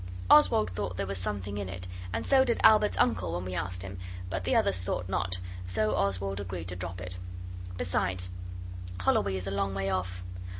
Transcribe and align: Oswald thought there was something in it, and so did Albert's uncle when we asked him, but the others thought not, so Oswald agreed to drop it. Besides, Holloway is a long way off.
Oswald 0.31 0.71
thought 0.71 0.97
there 0.97 1.05
was 1.05 1.19
something 1.19 1.59
in 1.59 1.69
it, 1.69 1.87
and 2.11 2.25
so 2.25 2.43
did 2.43 2.59
Albert's 2.63 2.97
uncle 2.97 3.33
when 3.35 3.45
we 3.45 3.53
asked 3.53 3.83
him, 3.83 3.99
but 4.31 4.45
the 4.45 4.55
others 4.55 4.81
thought 4.81 5.07
not, 5.07 5.37
so 5.67 5.95
Oswald 5.95 6.39
agreed 6.39 6.69
to 6.69 6.75
drop 6.75 6.99
it. 6.99 7.17
Besides, 7.77 8.31
Holloway 9.01 9.35
is 9.37 9.45
a 9.45 9.51
long 9.51 9.75
way 9.75 9.91
off. 9.91 10.23